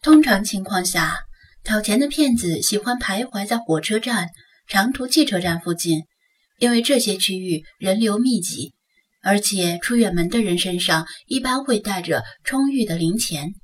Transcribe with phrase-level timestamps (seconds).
[0.00, 1.18] 通常情况下，
[1.64, 4.28] 讨钱的骗子喜欢徘徊在火车站、
[4.68, 6.04] 长途汽车站附近，
[6.58, 8.74] 因为这些区域人流密集，
[9.22, 13.54] 而且出远门的人身上一般会带着充裕的零钱，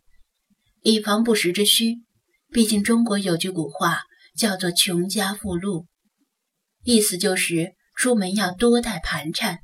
[0.83, 1.99] 以防不时之需。
[2.53, 4.03] 毕竟中国有句古话
[4.37, 5.87] 叫做“穷家富路”，
[6.83, 9.61] 意思就是出门要多带盘缠。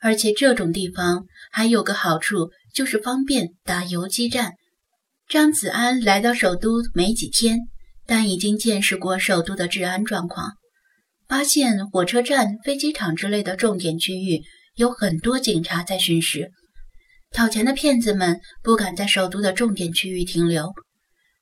[0.00, 4.54] 而且这种地方还有个好处，就是方便打游击战。
[5.26, 7.60] 张子安来到首都没几天，
[8.06, 10.52] 但已经见识过首都的治安状况，
[11.26, 14.42] 发现火车站、飞机场之类的重点区域
[14.74, 16.50] 有很多警察在巡视。
[17.30, 20.72] 讨钱的骗子们不敢在首都的重点区域停留，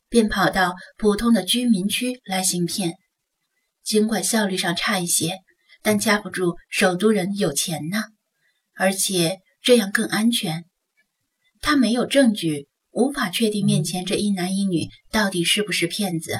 [0.08, 2.94] 便跑到普通的居民区来行骗。
[3.84, 5.40] 尽管效率上差一些，
[5.82, 8.04] 但架不住首都人有钱呐，
[8.74, 10.64] 而且这样更安全。
[11.60, 12.68] 他没有证据。
[12.92, 16.38] 无法确定面前这一男一女到底是不是骗子。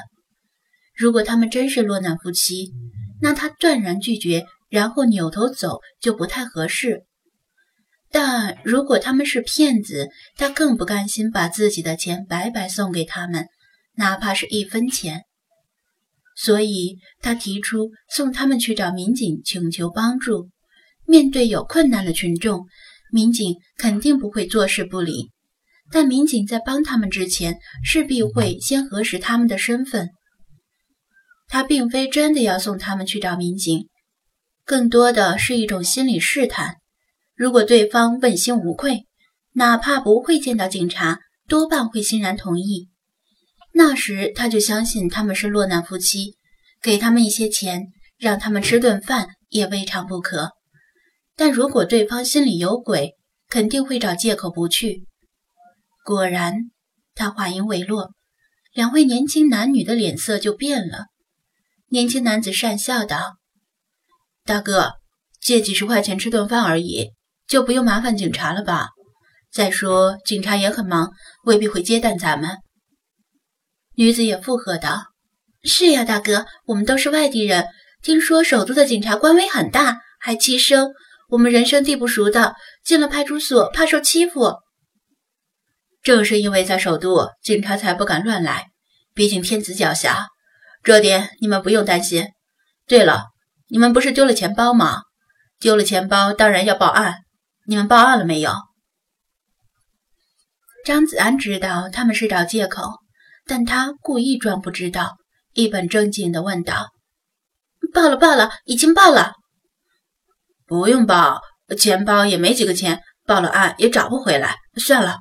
[0.95, 2.71] 如果他们真是落难夫妻，
[3.19, 7.05] 那他断然拒绝，然后扭头走就不太合适。
[8.11, 13.47] 但如果他们是骗子，他更不甘心把自己的钱白白送给他们，
[13.95, 15.23] 哪怕是一分钱。
[16.35, 20.49] 所以他提出送他们去找民警请求帮助。
[21.07, 22.65] 面对有困难的群众，
[23.11, 25.32] 民警肯定不会坐视不理。
[25.91, 30.09] 但民警在帮他们之前，势必会先核实他们的身份。
[31.47, 33.87] 他并非真的要送他们去找民警，
[34.65, 36.77] 更多的是一种心理试探。
[37.35, 39.05] 如果对方问心无愧，
[39.53, 42.89] 哪怕不会见到警察，多半会欣然同意。
[43.73, 46.35] 那时他就相信他们是落难夫妻，
[46.81, 50.51] 给他们一些钱，让他们吃顿饭也未尝不可。
[51.35, 53.13] 但如果对方心里有鬼，
[53.49, 55.05] 肯定会找借口不去。
[56.03, 56.69] 果然，
[57.15, 58.11] 他话音未落，
[58.73, 61.05] 两位年轻男女的脸色就变了。
[61.87, 63.37] 年轻男子讪笑道
[64.43, 64.95] ：“大哥，
[65.39, 67.11] 借几十块钱吃顿饭而已，
[67.47, 68.89] 就不用麻烦警察了吧？
[69.49, 71.09] 再说，警察也很忙，
[71.45, 72.57] 未必会接待咱们。”
[73.95, 75.03] 女子也附和道
[75.63, 77.67] ：“是呀，大哥，我们都是外地人，
[78.01, 80.91] 听说首都的警察官威很大，还欺生，
[81.29, 84.55] 我们人生地不熟的，进了派出所怕受欺负。”
[86.03, 88.67] 正是因为在首都，警察才不敢乱来。
[89.13, 90.27] 毕竟天子脚下，
[90.83, 92.27] 这点你们不用担心。
[92.85, 93.27] 对了，
[93.69, 95.03] 你们不是丢了钱包吗？
[95.59, 97.19] 丢了钱包当然要报案。
[97.65, 98.51] 你们报案了没有？
[100.85, 102.81] 张子安知道他们是找借口，
[103.47, 105.15] 但他故意装不知道，
[105.53, 106.89] 一本正经地问道
[107.93, 109.31] ：“报了，报了，已经报了。
[110.65, 111.39] 不用报，
[111.77, 114.57] 钱包也没几个钱，报了案也找不回来。
[114.75, 115.19] 算了。”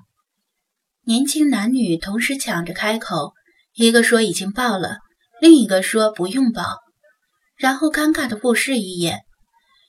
[1.05, 3.33] 年轻男女同时抢着开口，
[3.75, 4.99] 一个说已经报了，
[5.41, 6.77] 另一个说不用报，
[7.57, 9.23] 然后尴尬的互视一眼。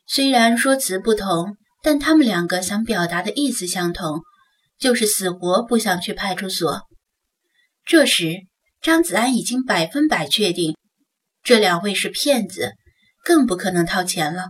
[0.08, 4.24] 虽然说辞不同，但他们两个想表达的意思相同，
[4.80, 6.82] 就是死活不想去派出所。
[7.86, 8.48] 这时，
[8.82, 10.76] 张子安已经百分百确定
[11.44, 12.72] 这两位是骗子，
[13.24, 14.48] 更不可能掏钱了。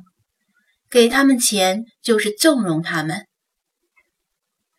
[0.90, 3.26] 给他们钱就是纵容他们。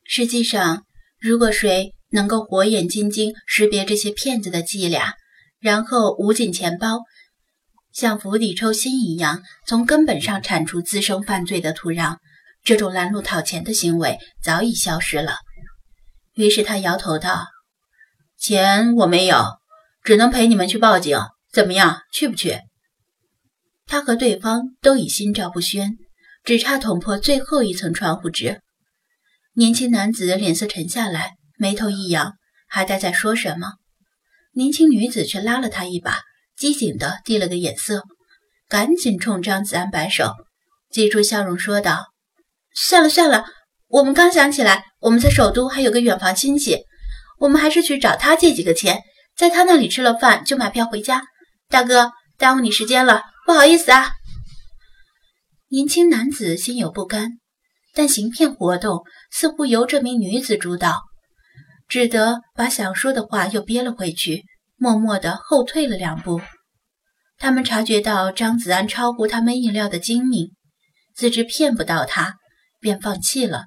[0.05, 0.87] 实际上。
[1.25, 5.15] 如果谁能够火眼金睛识别这些骗子的伎俩，
[5.59, 6.99] 然后捂紧钱包，
[7.95, 12.19] 像釜底抽薪一样从根本上铲除滋生犯罪的土壤，
[12.63, 15.37] 这种拦路讨钱的行为早已消失了。
[16.35, 17.47] 于是他摇头道
[18.37, 19.47] ：“钱我没有，
[20.03, 21.19] 只能陪你们去报警，
[21.51, 22.03] 怎么样？
[22.13, 22.59] 去不去？”
[23.89, 25.97] 他和对方都已心照不宣，
[26.45, 28.61] 只差捅破最后一层窗户纸。
[29.57, 32.33] 年轻男子脸色沉下来，眉头一扬，
[32.67, 33.75] 还待在说什么？
[34.53, 36.23] 年轻女子却拉了他一把，
[36.57, 38.03] 机警地递了个眼色，
[38.69, 40.33] 赶紧冲张子安摆手，
[40.91, 42.07] 挤出笑容说道
[42.75, 43.45] ：“算了算了，
[43.87, 46.81] 我们刚想起来，我们在首都还有个远房亲戚，
[47.39, 49.03] 我们还是去找他借几个钱，
[49.37, 51.23] 在他那里吃了饭就买票回家。
[51.69, 54.11] 大哥，耽误你时间了，不好意思啊。”
[55.71, 57.39] 年轻男子心有不甘。
[57.97, 59.05] 但行骗活动
[59.37, 61.03] 似乎由这名女子主导，
[61.89, 64.45] 只得把想说的话又憋了回去，
[64.77, 66.41] 默默地后退了两步。
[67.37, 70.53] 他们察觉到张子安超乎他们意料的精明，
[71.17, 72.37] 自知骗不到他，
[72.79, 73.65] 便放弃了。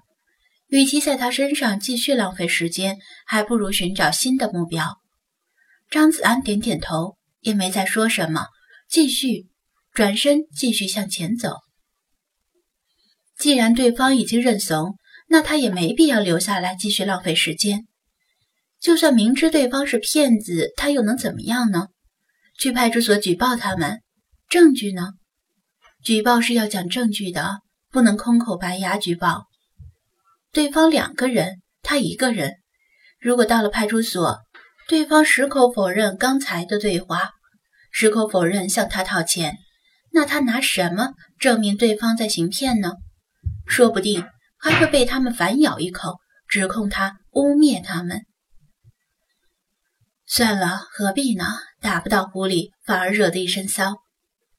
[0.67, 4.95] 与其在他身上继续浪费时间，还不如寻找新的目标。
[5.89, 8.45] 张子安点点头，也没再说什么，
[8.89, 9.47] 继续
[9.91, 11.57] 转身继续向前走。
[13.37, 14.95] 既然对方已经认怂，
[15.27, 17.85] 那他也没必要留下来继续浪费时间。
[18.79, 21.87] 就算明知对方是骗子，他又能怎么样呢？
[22.59, 24.01] 去派出所举报他们，
[24.49, 25.13] 证据呢？
[26.03, 27.59] 举报是要讲证据的，
[27.89, 29.45] 不能空口白牙举报。
[30.51, 32.53] 对方两个人，他一个人。
[33.19, 34.39] 如果到了派出所，
[34.87, 37.31] 对方矢口否认刚才的对话，
[37.91, 39.57] 矢口否认向他讨钱，
[40.11, 41.09] 那他拿什么
[41.39, 42.93] 证明对方在行骗呢？
[43.65, 44.23] 说不定
[44.67, 46.17] 还会被他们反咬一口，
[46.49, 48.25] 指控他污蔑他们。
[50.25, 51.45] 算了，何必呢？
[51.79, 53.93] 打不到狐狸，反而惹得一身骚。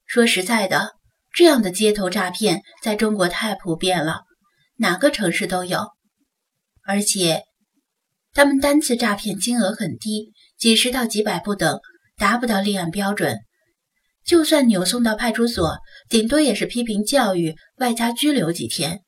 [0.07, 0.93] 说实在的，
[1.31, 4.23] 这样的街头诈骗在中国太普遍了，
[4.77, 5.89] 哪个城市都有，
[6.87, 7.43] 而且。
[8.33, 11.81] 他们单次诈骗金额很低，几十到几百不等，
[12.17, 13.39] 达不到立案标准。
[14.25, 15.79] 就算扭送到派出所，
[16.09, 19.03] 顶多也是批评教育，外加拘留几天，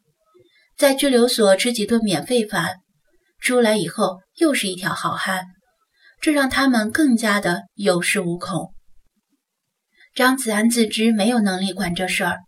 [0.80, 2.76] 在拘留所吃几顿免费饭，
[3.38, 5.44] 出来以后又是一条好汉。
[6.22, 8.72] 这让他们更加的有恃无恐。
[10.14, 12.38] 张子安自知没有能力管这事儿，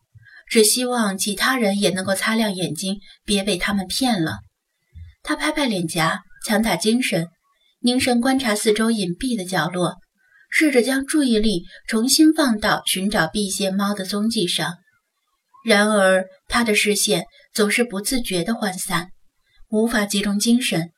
[0.48, 4.38] 只希望其他人也能够擦亮眼睛，别被他们骗了。
[5.22, 6.22] 他拍拍脸颊。
[6.44, 7.28] 强打精神，
[7.82, 9.98] 凝神观察四周隐蔽的角落，
[10.50, 14.78] 试着将注意力重新放到寻找辟邪猫的踪迹上。
[15.64, 19.10] 然而，他的视线总是不自觉地涣散，
[19.68, 20.90] 无法集中精神，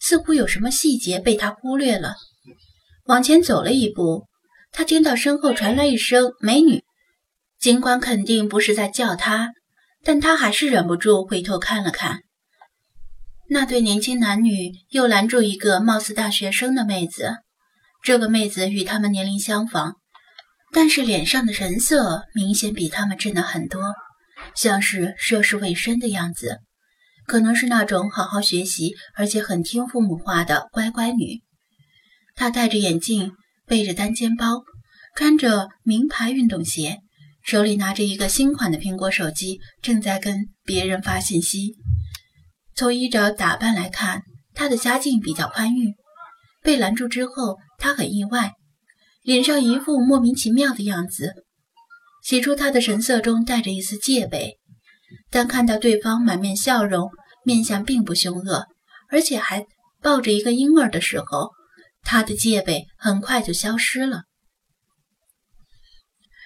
[0.00, 2.14] 似乎有什么细节被他忽略了。
[3.04, 4.26] 往前走了一步，
[4.72, 6.82] 他听到身后传来一声“美女”，
[7.58, 9.52] 尽管肯定不是在叫他，
[10.02, 12.22] 但他还是忍不住回头看了看。
[13.48, 17.38] 那对年轻男女又拦住一个貌似大学生的妹子，
[18.02, 19.96] 这个妹子与他们年龄相仿，
[20.72, 23.92] 但是脸上的神色明显比他们稚嫩很多，
[24.54, 26.60] 像是涉世未深的样子，
[27.26, 31.42] 可能是那种好好学习而且很听父母话的乖乖女。
[32.34, 33.32] 她戴着眼镜，
[33.66, 34.62] 背着单肩包，
[35.16, 36.98] 穿着名牌运动鞋，
[37.42, 41.76] 手里拿着一个新款的苹果手机，正在跟别人发信息。
[42.74, 44.22] 从衣着打扮来看，
[44.54, 45.94] 她的家境比较宽裕。
[46.62, 48.52] 被拦住之后，她很意外，
[49.22, 51.44] 脸上一副莫名其妙的样子。
[52.30, 54.60] 起初，他的神色中带着一丝戒备，
[55.32, 57.10] 但看到对方满面笑容，
[57.44, 58.68] 面相并不凶恶，
[59.08, 59.66] 而且还
[60.00, 61.50] 抱着一个婴儿的时候，
[62.04, 64.22] 他的戒备很快就消失了。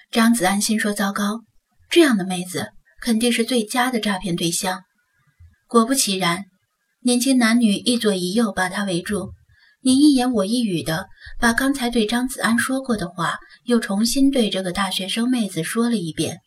[0.09, 1.41] 张子安心说：“糟糕，
[1.87, 4.81] 这样的妹子肯定是最佳的诈骗对象。”
[5.69, 6.45] 果不其然，
[7.01, 9.33] 年轻男女一左一右把他围住，
[9.85, 11.05] 你一言我一语的
[11.39, 16.39] 把刚才对张子安说过的话又重新对这个大学生妹子说了一遍。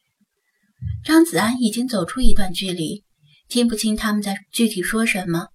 [1.05, 3.05] 张子安已经走出一段距离，
[3.49, 5.47] 听不清他们在具体说什么，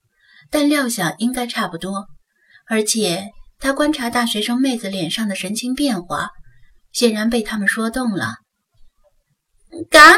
[0.50, 2.06] 但料想应该差不多。
[2.70, 6.30] 而且他观察大学生妹子脸上的神情变化，
[6.94, 8.36] 显然被他们说动了。
[9.90, 10.14] 嘎，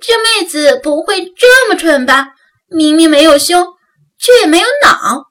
[0.00, 2.28] 这妹子不会这么蠢吧？
[2.68, 3.66] 明明没有胸，
[4.20, 5.24] 却也没有脑，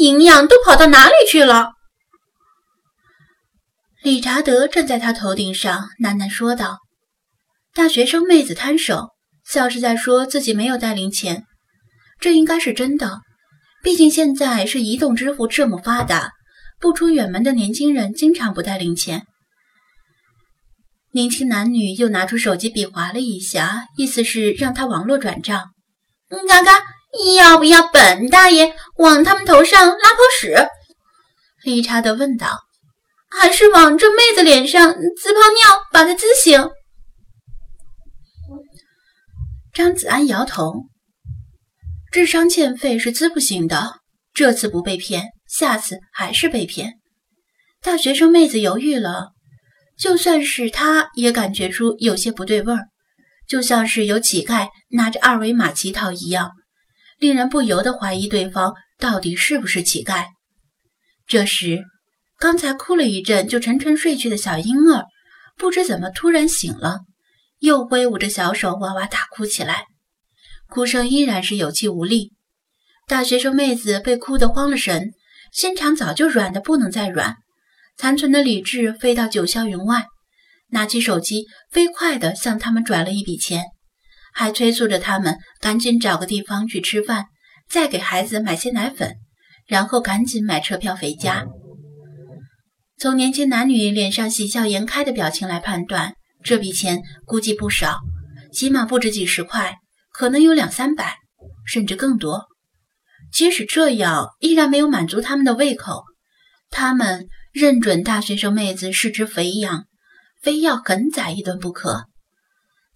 [0.00, 1.72] 营养都跑到哪里去了？
[4.02, 6.78] 理查德站在他头顶上，喃喃说道
[7.74, 9.10] ：“大学生妹子摊手，
[9.44, 11.44] 像是在说自己没有带零钱。
[12.18, 13.20] 这应该是真的，
[13.82, 16.30] 毕竟现在是移动支付这么发达，
[16.80, 19.26] 不出远门的年轻人经常不带零钱。”
[21.12, 25.72] 年轻男女又拿出手机比划了一下，意思是让他网络转账。
[26.30, 26.72] 嗯嘎嘎，
[27.36, 30.56] 要不要本大爷往他们头上拉泡屎？
[31.64, 32.60] 理查德问道。
[33.32, 36.68] 还是往这妹子脸上滋泡尿，把她滋醒？
[39.72, 40.86] 张子安摇头，
[42.10, 44.00] 智商欠费是滋不醒的。
[44.34, 46.94] 这次不被骗，下次还是被骗。
[47.80, 49.28] 大学生妹子犹豫了，
[49.96, 52.88] 就算是她也感觉出有些不对味儿。
[53.48, 56.50] 就像是有乞丐拿着二维码乞讨一样，
[57.20, 60.24] 令人不由得怀疑对方到底是不是乞丐。
[61.28, 61.84] 这时，
[62.38, 65.04] 刚才哭了一阵就沉沉睡去的小婴儿，
[65.56, 67.00] 不知怎么突然醒了，
[67.58, 69.84] 又挥舞着小手哇哇大哭起来，
[70.68, 72.32] 哭声依然是有气无力。
[73.06, 75.10] 大学生妹子被哭得慌了神，
[75.52, 77.36] 心肠早就软得不能再软，
[77.96, 80.06] 残存的理智飞到九霄云外。
[80.72, 83.64] 拿起手机，飞快地向他们转了一笔钱，
[84.40, 87.26] 还催促着他们赶紧找个地方去吃饭，
[87.68, 89.16] 再给孩子买些奶粉，
[89.66, 91.44] 然后赶紧买车票回家。
[92.96, 97.98] 从年轻男女脸上喜笑颜开的表情来判断，这笔钱估计不少，
[98.50, 99.76] 起码不止几十块，
[100.10, 101.16] 可能有两三百，
[101.66, 102.46] 甚至更多。
[103.30, 106.04] 即使这样，依然没有满足他们的胃口。
[106.70, 109.84] 他们认准大学生妹子是只肥羊，
[110.40, 112.06] 非要狠宰一顿不可。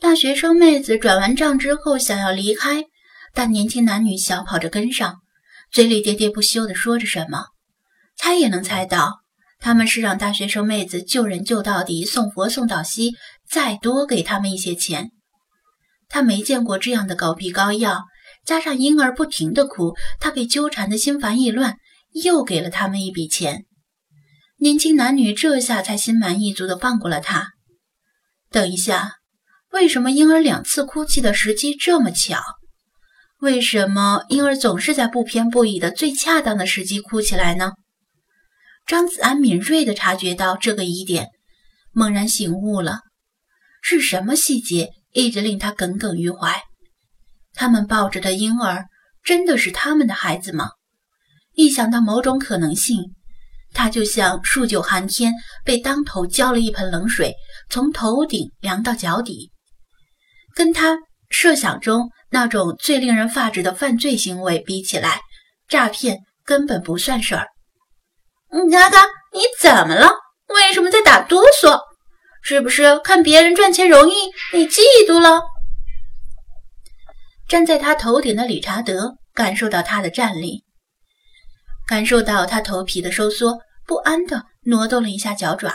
[0.04, 2.84] 大学生妹子转完账之后想要离开，
[3.32, 5.22] 但年轻男女小跑着跟上，
[5.72, 7.46] 嘴里喋喋不休地说着什么。
[8.14, 9.20] 猜也能猜到，
[9.60, 13.14] 他们是让大学生妹子救人救到底，送佛送到西，
[13.48, 15.10] 再多给他们一些钱。
[16.10, 18.02] 他没见过这样的狗皮膏药，
[18.44, 21.78] 加上婴儿不停的哭，他被纠缠的心烦意乱，
[22.22, 23.64] 又给了他们一笔钱。
[24.58, 27.52] 年轻男女这下才心满意足的放过了他。
[28.50, 29.12] 等一下，
[29.74, 32.40] 为什么婴儿两次哭泣的时机这么巧？
[33.40, 37.72] 为什么婴儿总是在不偏不倚的最恰当的时机哭起来呢？
[38.86, 41.30] 张子安敏锐地察觉到这个疑点，
[41.90, 43.00] 猛然醒悟了：
[43.82, 46.62] 是什么细节一直令他耿耿于怀？
[47.52, 48.86] 他们抱着的婴儿
[49.24, 50.70] 真的是他们的孩子吗？
[51.54, 53.12] 一想到某种可能性，
[53.72, 57.34] 他就像数九寒天被当头浇了一盆冷水，
[57.68, 59.50] 从头顶凉到脚底。
[60.54, 60.98] 跟他
[61.30, 65.20] 设想中那种最令人发指的犯罪行为比起来，
[65.68, 67.48] 诈骗根本不算事儿。
[68.70, 70.10] 嘎嘎，你怎么了？
[70.48, 71.80] 为什么在打哆嗦？
[72.42, 74.14] 是不是看别人赚钱容易，
[74.52, 75.40] 你嫉妒了？
[77.48, 80.64] 站在他头顶的理查德感受到他的战力，
[81.86, 85.74] 感受到他头皮的收缩，不安地挪动了一下脚爪。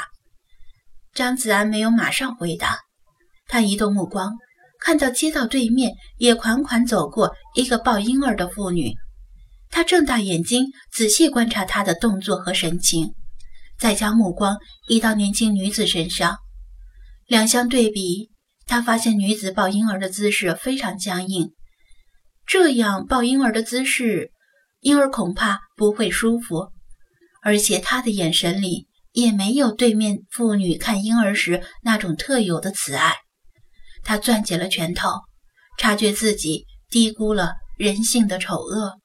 [1.14, 2.80] 张子安没有马上回答，
[3.48, 4.38] 他移动目光，
[4.80, 8.94] 看到街道对面也款款走过一个抱婴儿的妇女。
[9.70, 13.14] 他睁大眼睛，仔细观察她的动作和神情，
[13.78, 14.58] 再将目光
[14.88, 16.38] 移到年轻女子身上。
[17.28, 18.32] 两相对比，
[18.66, 21.52] 他发现女子抱婴儿的姿势非常僵硬。
[22.48, 24.32] 这样抱婴儿的姿势，
[24.80, 26.72] 婴儿恐怕不会舒服。
[27.44, 33.14] 而且他的眼神里也没有对面妇女看婴儿时那种特有的慈爱。
[34.10, 35.08] 他攥紧了拳头，
[35.78, 38.98] 察觉自己低估了人性的丑恶。